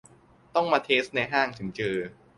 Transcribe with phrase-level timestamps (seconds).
[0.55, 1.95] ต้องมาเทสในห้างถึงเจอ